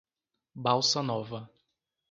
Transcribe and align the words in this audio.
Balsa 0.55 1.03
Nova 1.03 1.45